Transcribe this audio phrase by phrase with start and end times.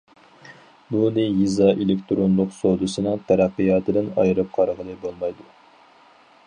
[0.93, 5.49] بۇنى يېزا ئېلېكتىرونلۇق سودىسىنىڭ تەرەققىياتىدىن ئايرىپ قارىغىلى بولمايدۇ.